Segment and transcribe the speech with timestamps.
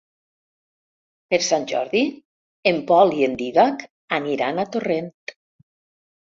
[1.33, 2.01] Per Sant Jordi
[2.71, 3.85] en Pol i en Dídac
[4.19, 5.13] aniran a Torrent.